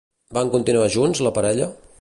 [0.37, 1.73] Van continuar junts la parella?